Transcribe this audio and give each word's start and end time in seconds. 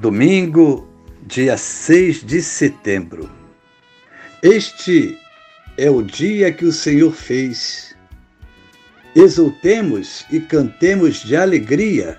domingo, 0.00 0.86
dia 1.26 1.56
6 1.56 2.22
de 2.24 2.40
setembro. 2.40 3.28
Este 4.40 5.18
é 5.76 5.90
o 5.90 6.02
dia 6.02 6.52
que 6.52 6.64
o 6.64 6.72
Senhor 6.72 7.12
fez. 7.12 7.96
Exultemos 9.16 10.24
e 10.30 10.38
cantemos 10.38 11.24
de 11.24 11.34
alegria, 11.34 12.16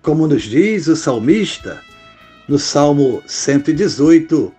como 0.00 0.26
nos 0.26 0.44
diz 0.44 0.86
o 0.86 0.96
salmista 0.96 1.82
no 2.48 2.58
Salmo 2.58 3.22
118, 3.26 4.54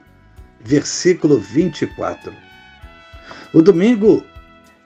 versículo 0.64 1.40
24. 1.40 2.32
O 3.54 3.62
domingo 3.64 4.24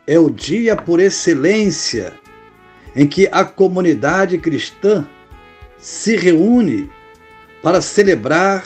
é 0.07 0.17
o 0.17 0.29
dia 0.29 0.77
por 0.77 1.01
excelência 1.01 2.13
em 2.95 3.05
que 3.05 3.27
a 3.29 3.43
comunidade 3.43 4.37
cristã 4.37 5.05
se 5.77 6.15
reúne 6.15 6.89
para 7.61 7.81
celebrar 7.81 8.63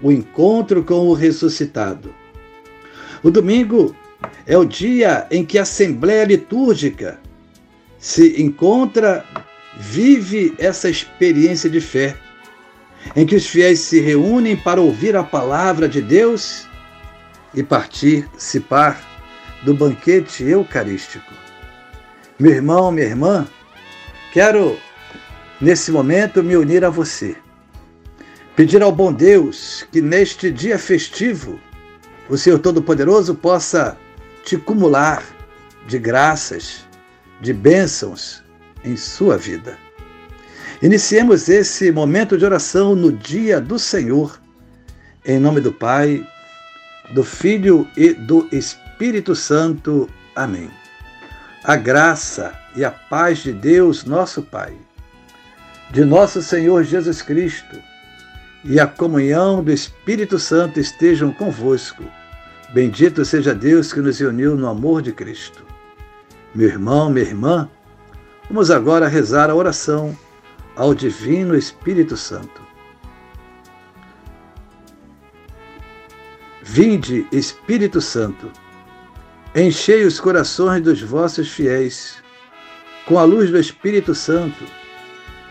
o 0.00 0.10
encontro 0.10 0.82
com 0.82 1.08
o 1.08 1.14
ressuscitado. 1.14 2.14
O 3.22 3.30
domingo 3.30 3.94
é 4.46 4.56
o 4.56 4.64
dia 4.64 5.26
em 5.30 5.44
que 5.44 5.58
a 5.58 5.62
Assembleia 5.62 6.24
Litúrgica 6.24 7.18
se 7.98 8.40
encontra, 8.40 9.24
vive 9.78 10.54
essa 10.58 10.88
experiência 10.88 11.68
de 11.68 11.80
fé, 11.80 12.16
em 13.14 13.26
que 13.26 13.36
os 13.36 13.46
fiéis 13.46 13.80
se 13.80 14.00
reúnem 14.00 14.56
para 14.56 14.80
ouvir 14.80 15.16
a 15.16 15.22
palavra 15.22 15.88
de 15.88 16.00
Deus 16.00 16.66
e 17.54 17.62
participar 17.62 19.00
do 19.62 19.74
banquete 19.74 20.44
eucarístico. 20.44 21.32
Meu 22.38 22.52
irmão, 22.52 22.90
minha 22.90 23.06
irmã, 23.06 23.46
quero 24.32 24.78
nesse 25.60 25.90
momento 25.92 26.42
me 26.42 26.56
unir 26.56 26.84
a 26.84 26.90
você 26.90 27.36
Pedir 28.60 28.82
ao 28.82 28.92
bom 28.92 29.10
Deus 29.10 29.86
que 29.90 30.02
neste 30.02 30.50
dia 30.50 30.78
festivo 30.78 31.58
o 32.28 32.36
Senhor 32.36 32.58
Todo-Poderoso 32.58 33.34
possa 33.34 33.96
te 34.44 34.56
acumular 34.56 35.24
de 35.86 35.98
graças, 35.98 36.84
de 37.40 37.54
bênçãos 37.54 38.44
em 38.84 38.98
sua 38.98 39.38
vida. 39.38 39.78
Iniciemos 40.82 41.48
esse 41.48 41.90
momento 41.90 42.36
de 42.36 42.44
oração 42.44 42.94
no 42.94 43.10
dia 43.10 43.62
do 43.62 43.78
Senhor, 43.78 44.38
em 45.24 45.38
nome 45.38 45.62
do 45.62 45.72
Pai, 45.72 46.22
do 47.14 47.24
Filho 47.24 47.88
e 47.96 48.12
do 48.12 48.46
Espírito 48.52 49.34
Santo. 49.34 50.06
Amém. 50.36 50.70
A 51.64 51.76
graça 51.76 52.52
e 52.76 52.84
a 52.84 52.90
paz 52.90 53.38
de 53.38 53.54
Deus, 53.54 54.04
nosso 54.04 54.42
Pai, 54.42 54.76
de 55.90 56.04
nosso 56.04 56.42
Senhor 56.42 56.84
Jesus 56.84 57.22
Cristo, 57.22 57.88
e 58.64 58.78
a 58.78 58.86
comunhão 58.86 59.62
do 59.62 59.72
Espírito 59.72 60.38
Santo 60.38 60.78
estejam 60.78 61.32
convosco. 61.32 62.04
Bendito 62.72 63.24
seja 63.24 63.54
Deus 63.54 63.92
que 63.92 64.00
nos 64.00 64.20
uniu 64.20 64.54
no 64.56 64.68
amor 64.68 65.02
de 65.02 65.12
Cristo. 65.12 65.64
Meu 66.54 66.68
irmão, 66.68 67.10
minha 67.10 67.26
irmã, 67.26 67.68
vamos 68.48 68.70
agora 68.70 69.08
rezar 69.08 69.50
a 69.50 69.54
oração 69.54 70.16
ao 70.76 70.94
Divino 70.94 71.56
Espírito 71.56 72.16
Santo. 72.16 72.60
Vinde, 76.62 77.26
Espírito 77.32 78.00
Santo, 78.00 78.50
enchei 79.56 80.04
os 80.04 80.20
corações 80.20 80.82
dos 80.82 81.02
vossos 81.02 81.50
fiéis 81.50 82.22
com 83.06 83.18
a 83.18 83.24
luz 83.24 83.50
do 83.50 83.58
Espírito 83.58 84.14
Santo 84.14 84.64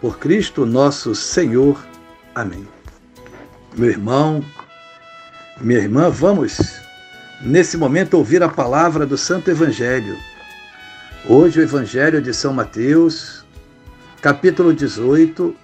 por 0.00 0.18
Cristo 0.18 0.66
nosso 0.66 1.14
Senhor. 1.14 1.84
Amém. 2.34 2.66
Meu 3.76 3.90
irmão, 3.90 4.44
minha 5.60 5.80
irmã, 5.80 6.10
vamos 6.10 6.80
nesse 7.40 7.76
momento 7.76 8.14
ouvir 8.14 8.42
a 8.42 8.48
palavra 8.48 9.06
do 9.06 9.16
Santo 9.16 9.50
Evangelho. 9.50 10.16
Hoje 11.26 11.60
o 11.60 11.62
Evangelho 11.62 12.20
de 12.20 12.34
São 12.34 12.52
Mateus, 12.52 13.44
capítulo 14.20 14.72
18, 14.72 15.56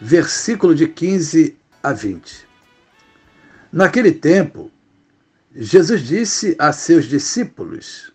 versículo 0.00 0.74
de 0.74 0.88
15 0.88 1.56
a 1.82 1.92
20. 1.92 2.48
Naquele 3.72 4.12
tempo, 4.12 4.70
Jesus 5.54 6.02
disse 6.02 6.56
a 6.58 6.72
seus 6.72 7.04
discípulos: 7.04 8.12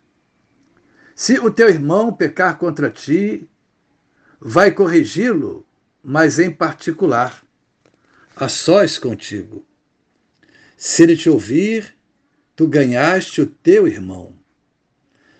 Se 1.14 1.38
o 1.38 1.50
teu 1.50 1.68
irmão 1.68 2.12
pecar 2.12 2.58
contra 2.58 2.90
ti, 2.90 3.48
vai 4.40 4.70
corrigi-lo, 4.70 5.66
mas 6.02 6.38
em 6.38 6.50
particular, 6.50 7.42
a 8.34 8.48
sós 8.48 8.98
contigo. 8.98 9.66
Se 10.76 11.02
ele 11.02 11.16
te 11.16 11.28
ouvir, 11.30 11.96
tu 12.54 12.66
ganhaste 12.66 13.40
o 13.40 13.46
teu 13.46 13.88
irmão. 13.88 14.34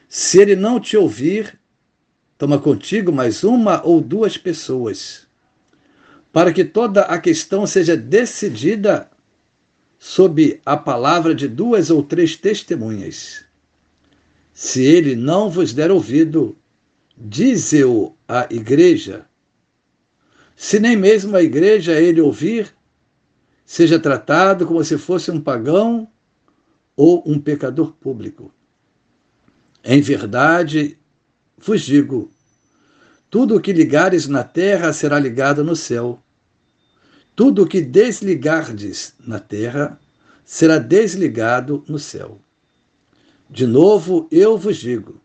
Se 0.09 0.41
ele 0.41 0.57
não 0.57 0.81
te 0.81 0.97
ouvir, 0.97 1.59
toma 2.39 2.59
contigo 2.59 3.13
mais 3.13 3.45
uma 3.45 3.83
ou 3.85 4.01
duas 4.01 4.37
pessoas, 4.37 5.27
para 6.33 6.53
que 6.53 6.65
toda 6.65 7.03
a 7.03 7.19
questão 7.19 7.67
seja 7.67 7.97
decidida 7.97 9.11
sob 9.99 10.61
a 10.65 10.77
palavra 10.77 11.35
de 11.35 11.49
duas 11.49 11.91
ou 11.91 12.03
três 12.03 12.37
testemunhas. 12.37 13.45
Se 14.53 14.83
ele 14.83 15.17
não 15.17 15.51
vos 15.51 15.73
der 15.73 15.91
ouvido, 15.91 16.57
dize-o 17.17 18.15
à 18.29 18.47
igreja. 18.51 19.27
Se 20.55 20.79
nem 20.79 20.97
mesmo 20.97 21.37
a 21.37 21.43
igreja 21.43 22.01
ele 22.01 22.21
ouvir, 22.21 22.75
seja 23.65 23.99
tratado 23.99 24.67
como 24.67 24.85
se 24.85 24.99
fosse 24.99 25.31
um 25.31 25.41
pagão 25.41 26.09
ou 26.97 27.23
um 27.27 27.39
pecador 27.39 27.93
público. 27.93 28.53
Em 29.85 30.01
verdade, 30.01 30.99
vos 31.59 31.83
digo: 31.83 32.31
tudo 33.31 33.57
o 33.57 33.61
que 33.61 33.73
ligares 33.73 34.27
na 34.27 34.45
terra 34.45 34.93
será 34.93 35.19
ligado 35.19 35.65
no 35.65 35.77
céu. 35.77 36.21
Tudo 37.35 37.65
o 37.65 37.67
que 37.67 37.83
desligardes 37.83 39.15
na 39.21 39.39
terra 39.39 40.01
será 40.45 40.79
desligado 40.79 41.85
no 41.87 41.99
céu. 41.99 42.39
De 43.51 43.67
novo, 43.67 44.27
eu 44.31 44.57
vos 44.57 44.79
digo: 44.79 45.21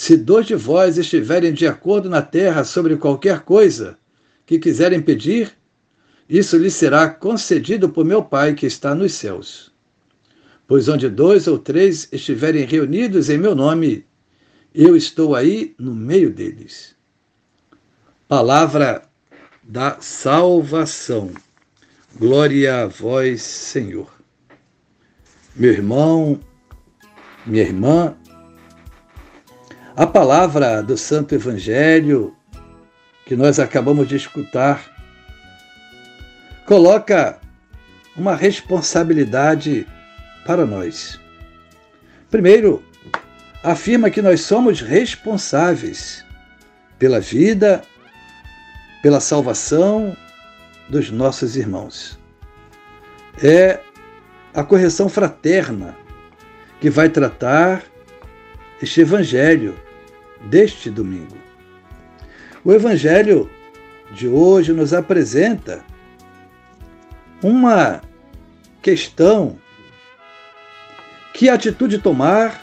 se 0.00 0.16
dois 0.16 0.46
de 0.46 0.54
vós 0.54 0.96
estiverem 0.96 1.52
de 1.52 1.66
acordo 1.66 2.08
na 2.08 2.22
terra 2.22 2.62
sobre 2.62 2.96
qualquer 2.96 3.40
coisa 3.40 3.98
que 4.46 4.56
quiserem 4.56 5.02
pedir, 5.02 5.52
isso 6.28 6.56
lhes 6.56 6.74
será 6.74 7.08
concedido 7.08 7.88
por 7.88 8.04
meu 8.04 8.22
Pai 8.22 8.54
que 8.54 8.64
está 8.64 8.94
nos 8.94 9.12
céus. 9.14 9.72
Pois 10.68 10.88
onde 10.88 11.08
dois 11.08 11.48
ou 11.48 11.58
três 11.58 12.08
estiverem 12.12 12.64
reunidos 12.64 13.28
em 13.28 13.38
meu 13.38 13.56
nome, 13.56 14.06
eu 14.72 14.96
estou 14.96 15.34
aí 15.34 15.74
no 15.76 15.96
meio 15.96 16.30
deles. 16.30 16.94
Palavra 18.28 19.02
da 19.64 19.98
salvação. 20.00 21.32
Glória 22.16 22.84
a 22.84 22.86
vós, 22.86 23.42
Senhor. 23.42 24.08
Meu 25.56 25.72
irmão, 25.72 26.38
minha 27.44 27.64
irmã, 27.64 28.16
a 29.98 30.06
palavra 30.06 30.80
do 30.80 30.96
Santo 30.96 31.34
Evangelho 31.34 32.32
que 33.26 33.34
nós 33.34 33.58
acabamos 33.58 34.06
de 34.06 34.14
escutar 34.14 34.80
coloca 36.64 37.40
uma 38.16 38.36
responsabilidade 38.36 39.84
para 40.46 40.64
nós. 40.64 41.20
Primeiro, 42.30 42.80
afirma 43.60 44.08
que 44.08 44.22
nós 44.22 44.42
somos 44.42 44.80
responsáveis 44.80 46.24
pela 46.96 47.18
vida, 47.18 47.82
pela 49.02 49.18
salvação 49.18 50.16
dos 50.88 51.10
nossos 51.10 51.56
irmãos. 51.56 52.16
É 53.42 53.80
a 54.54 54.62
correção 54.62 55.08
fraterna 55.08 55.96
que 56.80 56.88
vai 56.88 57.08
tratar 57.08 57.82
este 58.80 59.00
evangelho 59.00 59.87
deste 60.46 60.90
domingo. 60.90 61.36
O 62.64 62.72
evangelho 62.72 63.50
de 64.12 64.28
hoje 64.28 64.72
nos 64.72 64.92
apresenta 64.92 65.84
uma 67.42 68.00
questão: 68.82 69.58
que 71.32 71.48
atitude 71.48 71.98
tomar 71.98 72.60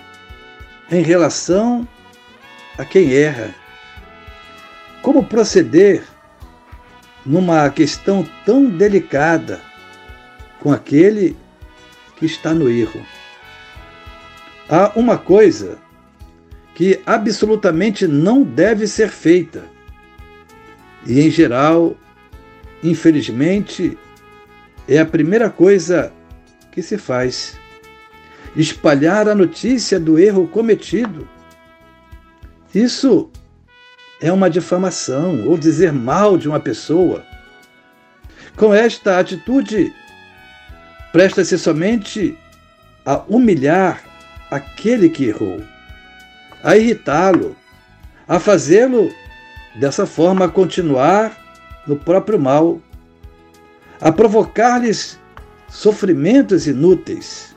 em 0.91 1.01
relação 1.01 1.87
a 2.77 2.85
quem 2.85 3.13
erra? 3.13 3.53
Como 5.01 5.23
proceder 5.23 6.03
numa 7.25 7.69
questão 7.69 8.27
tão 8.45 8.65
delicada 8.65 9.61
com 10.59 10.71
aquele 10.71 11.37
que 12.17 12.25
está 12.25 12.53
no 12.53 12.69
erro? 12.69 13.05
Há 14.67 14.91
uma 14.95 15.17
coisa 15.17 15.77
que 16.75 17.01
absolutamente 17.05 18.05
não 18.05 18.43
deve 18.43 18.85
ser 18.85 19.09
feita. 19.09 19.63
E, 21.05 21.21
em 21.21 21.31
geral, 21.31 21.95
infelizmente, 22.83 23.97
é 24.87 24.99
a 24.99 25.05
primeira 25.05 25.49
coisa 25.49 26.11
que 26.71 26.81
se 26.81 26.97
faz. 26.97 27.57
Espalhar 28.55 29.27
a 29.27 29.33
notícia 29.33 29.99
do 29.99 30.19
erro 30.19 30.47
cometido. 30.47 31.27
Isso 32.73 33.31
é 34.21 34.31
uma 34.31 34.49
difamação 34.49 35.47
ou 35.47 35.57
dizer 35.57 35.93
mal 35.93 36.37
de 36.37 36.49
uma 36.49 36.59
pessoa. 36.59 37.25
Com 38.57 38.73
esta 38.73 39.19
atitude, 39.19 39.93
presta-se 41.13 41.57
somente 41.57 42.37
a 43.05 43.23
humilhar 43.27 44.03
aquele 44.51 45.09
que 45.09 45.25
errou, 45.25 45.61
a 46.65 46.75
irritá-lo, 46.75 47.55
a 48.27 48.39
fazê-lo 48.39 49.13
dessa 49.75 50.07
forma 50.07 50.49
continuar 50.49 51.37
no 51.85 51.95
próprio 51.95 52.39
mal 52.39 52.81
a 54.01 54.11
provocar-lhes 54.11 55.19
sofrimentos 55.69 56.65
inúteis. 56.65 57.55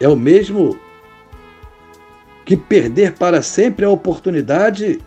É 0.00 0.08
o 0.08 0.16
mesmo 0.16 0.76
que 2.44 2.56
perder 2.56 3.12
para 3.12 3.40
sempre 3.40 3.84
a 3.84 3.90
oportunidade 3.90 5.00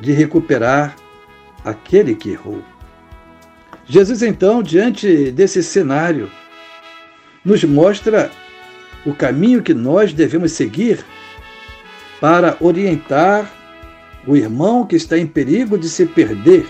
de 0.00 0.12
recuperar 0.12 0.96
aquele 1.62 2.14
que 2.14 2.30
errou. 2.30 2.62
Jesus, 3.84 4.22
então, 4.22 4.62
diante 4.62 5.30
desse 5.30 5.62
cenário, 5.62 6.30
nos 7.44 7.62
mostra 7.62 8.30
o 9.04 9.14
caminho 9.14 9.62
que 9.62 9.74
nós 9.74 10.14
devemos 10.14 10.52
seguir 10.52 11.04
para 12.24 12.56
orientar 12.58 13.52
o 14.26 14.34
irmão 14.34 14.86
que 14.86 14.96
está 14.96 15.18
em 15.18 15.26
perigo 15.26 15.76
de 15.76 15.90
se 15.90 16.06
perder 16.06 16.66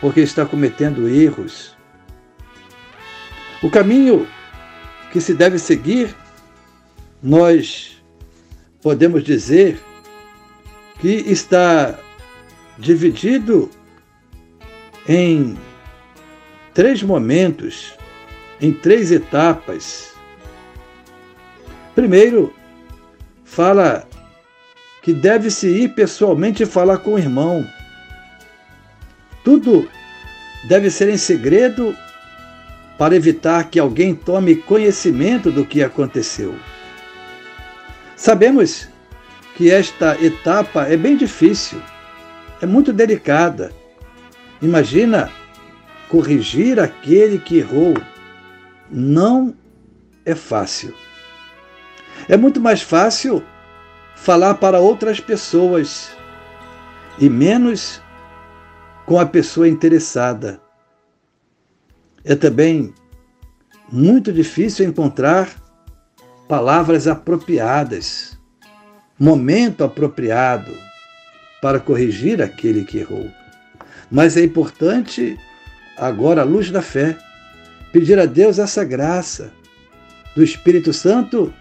porque 0.00 0.20
está 0.20 0.46
cometendo 0.46 1.08
erros. 1.08 1.76
O 3.60 3.68
caminho 3.68 4.28
que 5.10 5.20
se 5.20 5.34
deve 5.34 5.58
seguir, 5.58 6.14
nós 7.20 8.00
podemos 8.80 9.24
dizer 9.24 9.80
que 11.00 11.08
está 11.08 11.98
dividido 12.78 13.68
em 15.08 15.58
três 16.72 17.02
momentos, 17.02 17.92
em 18.60 18.72
três 18.72 19.10
etapas. 19.10 20.12
Primeiro, 21.96 22.54
fala 23.44 24.07
que 25.08 25.14
deve-se 25.14 25.66
ir 25.66 25.88
pessoalmente 25.94 26.66
falar 26.66 26.98
com 26.98 27.14
o 27.14 27.18
irmão 27.18 27.66
tudo 29.42 29.88
deve 30.68 30.90
ser 30.90 31.08
em 31.08 31.16
segredo 31.16 31.96
para 32.98 33.16
evitar 33.16 33.70
que 33.70 33.78
alguém 33.78 34.14
tome 34.14 34.54
conhecimento 34.54 35.50
do 35.50 35.64
que 35.64 35.82
aconteceu. 35.82 36.54
Sabemos 38.16 38.86
que 39.56 39.70
esta 39.70 40.22
etapa 40.22 40.82
é 40.82 40.94
bem 40.94 41.16
difícil, 41.16 41.80
é 42.60 42.66
muito 42.66 42.92
delicada. 42.92 43.72
Imagina 44.60 45.32
corrigir 46.10 46.78
aquele 46.78 47.38
que 47.38 47.56
errou. 47.56 47.94
Não 48.90 49.56
é 50.26 50.34
fácil. 50.34 50.94
É 52.28 52.36
muito 52.36 52.60
mais 52.60 52.82
fácil 52.82 53.42
falar 54.20 54.54
para 54.54 54.80
outras 54.80 55.20
pessoas 55.20 56.10
e 57.18 57.30
menos 57.30 58.02
com 59.06 59.18
a 59.18 59.24
pessoa 59.24 59.68
interessada. 59.68 60.60
É 62.24 62.34
também 62.34 62.92
muito 63.90 64.30
difícil 64.32 64.86
encontrar 64.86 65.48
palavras 66.46 67.06
apropriadas, 67.06 68.38
momento 69.18 69.82
apropriado 69.82 70.76
para 71.62 71.80
corrigir 71.80 72.42
aquele 72.42 72.84
que 72.84 72.98
errou. 72.98 73.30
Mas 74.10 74.36
é 74.36 74.42
importante, 74.42 75.38
agora, 75.96 76.42
à 76.42 76.44
luz 76.44 76.70
da 76.70 76.82
fé, 76.82 77.16
pedir 77.92 78.18
a 78.18 78.26
Deus 78.26 78.58
essa 78.58 78.84
graça 78.84 79.52
do 80.34 80.42
Espírito 80.42 80.92
Santo 80.92 81.52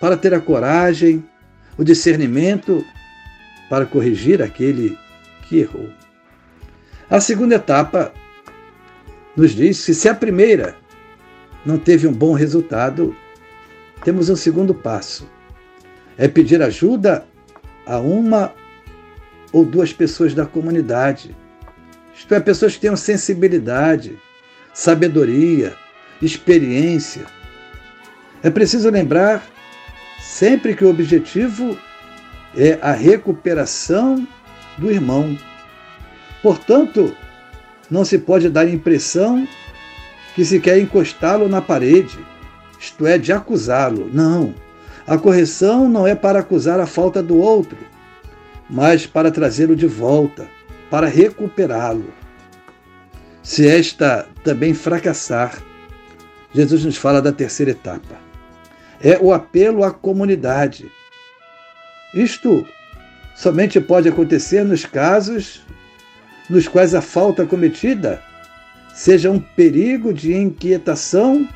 para 0.00 0.16
ter 0.16 0.32
a 0.32 0.40
coragem, 0.40 1.22
o 1.78 1.84
discernimento 1.84 2.84
para 3.70 3.86
corrigir 3.86 4.42
aquele 4.42 4.98
que 5.42 5.60
errou. 5.60 5.88
A 7.08 7.20
segunda 7.20 7.54
etapa 7.54 8.12
nos 9.36 9.52
diz 9.52 9.86
que 9.86 9.94
se 9.94 10.08
a 10.08 10.14
primeira 10.14 10.76
não 11.64 11.78
teve 11.78 12.06
um 12.06 12.12
bom 12.12 12.34
resultado, 12.34 13.16
temos 14.04 14.28
um 14.28 14.36
segundo 14.36 14.74
passo. 14.74 15.28
É 16.16 16.26
pedir 16.26 16.60
ajuda 16.60 17.24
a 17.86 17.98
uma 17.98 18.52
ou 19.52 19.64
duas 19.64 19.92
pessoas 19.92 20.34
da 20.34 20.44
comunidade. 20.44 21.34
Isto 22.14 22.34
é, 22.34 22.40
pessoas 22.40 22.74
que 22.74 22.80
tenham 22.80 22.96
sensibilidade, 22.96 24.18
sabedoria, 24.74 25.74
experiência. 26.20 27.24
É 28.42 28.50
preciso 28.50 28.90
lembrar 28.90 29.46
sempre 30.18 30.74
que 30.74 30.84
o 30.84 30.90
objetivo 30.90 31.78
é 32.56 32.78
a 32.82 32.92
recuperação 32.92 34.26
do 34.76 34.90
irmão 34.90 35.36
Portanto, 36.42 37.14
não 37.90 38.04
se 38.04 38.18
pode 38.18 38.48
dar 38.48 38.62
a 38.62 38.70
impressão 38.70 39.46
que 40.34 40.44
se 40.44 40.60
quer 40.60 40.78
encostá-lo 40.78 41.48
na 41.48 41.60
parede, 41.60 42.18
isto 42.78 43.06
é, 43.06 43.18
de 43.18 43.32
acusá-lo. 43.32 44.08
Não. 44.12 44.54
A 45.06 45.18
correção 45.18 45.88
não 45.88 46.06
é 46.06 46.14
para 46.14 46.40
acusar 46.40 46.78
a 46.78 46.86
falta 46.86 47.22
do 47.22 47.38
outro, 47.38 47.78
mas 48.70 49.06
para 49.06 49.30
trazê-lo 49.30 49.74
de 49.74 49.86
volta, 49.86 50.48
para 50.90 51.08
recuperá-lo. 51.08 52.12
Se 53.42 53.66
esta 53.66 54.28
também 54.44 54.74
fracassar, 54.74 55.58
Jesus 56.54 56.84
nos 56.84 56.96
fala 56.96 57.20
da 57.20 57.32
terceira 57.32 57.72
etapa. 57.72 58.27
É 59.00 59.18
o 59.20 59.32
apelo 59.32 59.84
à 59.84 59.90
comunidade. 59.90 60.90
Isto 62.14 62.66
somente 63.36 63.80
pode 63.80 64.08
acontecer 64.08 64.64
nos 64.64 64.84
casos 64.84 65.62
nos 66.48 66.66
quais 66.66 66.94
a 66.94 67.00
falta 67.02 67.44
cometida 67.44 68.22
seja 68.94 69.30
um 69.30 69.38
perigo 69.38 70.12
de 70.12 70.34
inquietação 70.34 71.48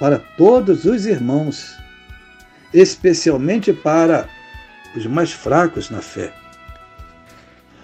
para 0.00 0.18
todos 0.18 0.84
os 0.84 1.06
irmãos, 1.06 1.76
especialmente 2.72 3.72
para 3.72 4.28
os 4.96 5.06
mais 5.06 5.32
fracos 5.32 5.90
na 5.90 6.00
fé. 6.00 6.32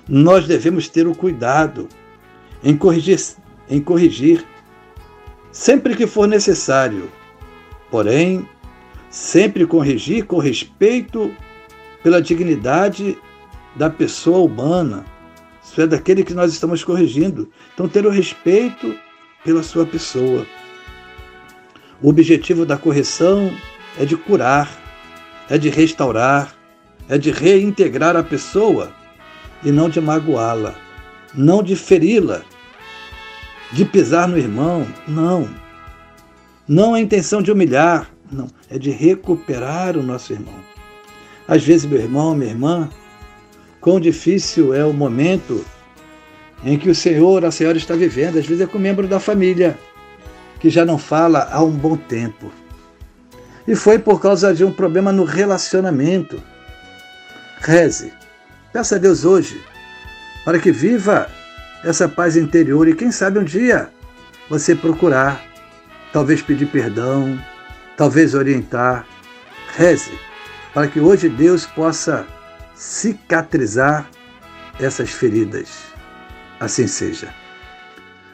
Nós 0.08 0.46
devemos 0.46 0.88
ter 0.88 1.06
o 1.06 1.14
cuidado 1.14 1.88
em 2.64 2.76
corrigir, 2.76 3.20
em 3.68 3.80
corrigir 3.80 4.44
sempre 5.52 5.94
que 5.94 6.06
for 6.06 6.26
necessário, 6.26 7.10
porém, 7.90 8.48
sempre 9.10 9.66
corrigir 9.66 10.24
com 10.24 10.38
respeito 10.38 11.34
pela 12.02 12.22
dignidade 12.22 13.16
da 13.76 13.88
pessoa 13.90 14.38
humana 14.38 15.04
isso 15.70 15.82
é 15.82 15.86
daquele 15.86 16.24
que 16.24 16.32
nós 16.32 16.52
estamos 16.52 16.82
corrigindo. 16.82 17.50
Então, 17.74 17.86
ter 17.86 18.06
o 18.06 18.10
respeito 18.10 18.98
pela 19.44 19.62
sua 19.62 19.84
pessoa. 19.84 20.46
O 22.02 22.08
objetivo 22.08 22.64
da 22.64 22.78
correção 22.78 23.52
é 23.98 24.04
de 24.04 24.16
curar, 24.16 24.70
é 25.48 25.58
de 25.58 25.68
restaurar, 25.68 26.54
é 27.08 27.18
de 27.18 27.30
reintegrar 27.30 28.16
a 28.16 28.22
pessoa 28.22 28.92
e 29.62 29.70
não 29.70 29.90
de 29.90 30.00
magoá-la, 30.00 30.74
não 31.34 31.62
de 31.62 31.76
feri-la, 31.76 32.42
de 33.72 33.84
pisar 33.84 34.26
no 34.26 34.38
irmão, 34.38 34.86
não. 35.06 35.48
Não 36.66 36.96
é 36.96 36.98
a 36.98 37.02
intenção 37.02 37.42
de 37.42 37.52
humilhar, 37.52 38.10
não, 38.30 38.48
é 38.70 38.78
de 38.78 38.90
recuperar 38.90 39.96
o 39.96 40.02
nosso 40.02 40.32
irmão. 40.32 40.54
Às 41.46 41.64
vezes, 41.64 41.86
meu 41.86 42.00
irmão, 42.00 42.34
minha 42.34 42.50
irmã, 42.50 42.90
quão 43.80 43.98
difícil 43.98 44.74
é 44.74 44.84
o 44.84 44.92
momento 44.92 45.64
em 46.64 46.78
que 46.78 46.90
o 46.90 46.94
Senhor, 46.94 47.44
a 47.44 47.50
Senhora 47.50 47.78
está 47.78 47.94
vivendo, 47.94 48.38
às 48.38 48.46
vezes 48.46 48.62
é 48.62 48.66
com 48.66 48.78
um 48.78 48.80
membro 48.80 49.06
da 49.06 49.20
família, 49.20 49.78
que 50.60 50.68
já 50.68 50.84
não 50.84 50.98
fala 50.98 51.48
há 51.50 51.62
um 51.62 51.70
bom 51.70 51.96
tempo. 51.96 52.50
E 53.66 53.74
foi 53.74 53.98
por 53.98 54.20
causa 54.20 54.54
de 54.54 54.64
um 54.64 54.72
problema 54.72 55.12
no 55.12 55.24
relacionamento. 55.24 56.42
Reze. 57.60 58.12
Peça 58.72 58.96
a 58.96 58.98
Deus 58.98 59.24
hoje 59.24 59.60
para 60.44 60.58
que 60.58 60.72
viva 60.72 61.28
essa 61.84 62.08
paz 62.08 62.36
interior 62.36 62.88
e 62.88 62.94
quem 62.94 63.10
sabe 63.10 63.38
um 63.38 63.44
dia 63.44 63.90
você 64.48 64.74
procurar, 64.74 65.44
talvez 66.12 66.40
pedir 66.40 66.66
perdão, 66.66 67.38
talvez 67.98 68.32
orientar. 68.32 69.04
Reze 69.76 70.18
para 70.72 70.86
que 70.86 71.00
hoje 71.00 71.28
Deus 71.28 71.66
possa 71.66 72.24
cicatrizar 72.74 74.08
essas 74.78 75.10
feridas. 75.10 75.68
Assim 76.60 76.86
seja. 76.86 77.34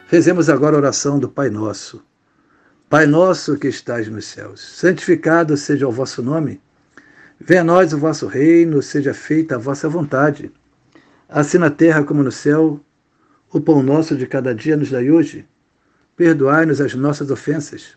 Rezemos 0.09 0.51
agora 0.51 0.77
a 0.77 0.79
oração 0.79 1.19
do 1.19 1.29
Pai 1.29 1.49
Nosso. 1.49 2.05
Pai 2.91 3.07
nosso 3.07 3.57
que 3.57 3.67
estás 3.67 4.07
nos 4.09 4.27
céus, 4.27 4.61
santificado 4.61 5.57
seja 5.57 5.89
o 5.89 5.91
vosso 5.91 6.23
nome. 6.23 6.61
Venha 7.41 7.63
a 7.63 7.65
nós 7.65 7.93
o 7.93 7.99
vosso 7.99 8.27
reino, 8.27 8.83
seja 8.83 9.15
feita 9.15 9.57
a 9.57 9.59
vossa 9.59 9.89
vontade, 9.89 10.53
assim 11.29 11.59
na 11.59 11.71
terra 11.71 12.05
como 12.05 12.23
no 12.23 12.31
céu. 12.31 12.79
O 13.51 13.61
pão 13.61 13.83
nosso 13.83 14.15
de 14.15 14.27
cada 14.27 14.55
dia 14.55 14.77
nos 14.77 14.91
dai 14.91 15.11
hoje. 15.11 15.49
Perdoai-nos 16.17 16.81
as 16.81 16.95
nossas 16.95 17.31
ofensas, 17.31 17.97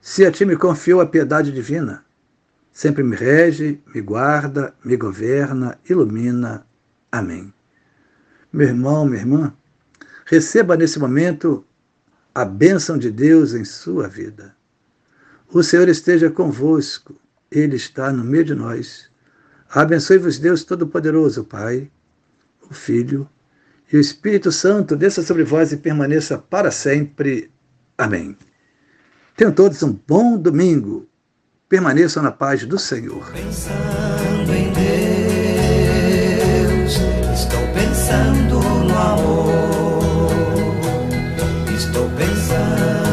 se 0.00 0.24
a 0.24 0.32
ti 0.32 0.44
me 0.44 0.56
confiou 0.56 1.00
a 1.00 1.06
piedade 1.06 1.52
divina, 1.52 2.04
sempre 2.72 3.02
me 3.02 3.14
rege, 3.14 3.80
me 3.94 4.00
guarda, 4.00 4.74
me 4.82 4.96
governa, 4.96 5.78
ilumina. 5.88 6.66
Amém. 7.12 7.52
Meu 8.52 8.68
irmão, 8.68 9.04
minha 9.04 9.20
irmã, 9.20 9.54
receba 10.24 10.76
nesse 10.76 10.98
momento 10.98 11.64
a 12.34 12.44
bênção 12.44 12.96
de 12.96 13.10
Deus 13.10 13.52
em 13.52 13.64
sua 13.64 14.08
vida. 14.08 14.54
O 15.52 15.62
Senhor 15.62 15.88
esteja 15.88 16.30
convosco, 16.30 17.14
Ele 17.50 17.76
está 17.76 18.12
no 18.12 18.24
meio 18.24 18.44
de 18.44 18.54
nós. 18.54 19.10
Abençoe-vos, 19.68 20.38
Deus 20.38 20.64
Todo-Poderoso, 20.64 21.44
Pai, 21.44 21.90
o 22.70 22.72
Filho 22.72 23.28
e 23.92 23.96
o 23.96 24.00
Espírito 24.00 24.50
Santo, 24.50 24.96
desça 24.96 25.22
sobre 25.22 25.44
vós 25.44 25.72
e 25.72 25.76
permaneça 25.76 26.38
para 26.38 26.70
sempre. 26.70 27.50
Amém. 27.98 28.36
Tenham 29.40 29.52
todos 29.54 29.82
um 29.82 29.98
bom 30.06 30.36
domingo. 30.36 31.08
Permaneçam 31.66 32.22
na 32.22 32.30
paz 32.30 32.66
do 32.66 32.78
Senhor. 32.78 33.32
Pensando 33.32 34.52
em 34.52 34.70
Deus, 36.74 36.98
estou 37.32 37.66
pensando 37.72 38.60
no 38.60 38.98
amor. 38.98 40.28
Estou 41.74 42.06
pensando 42.18 43.09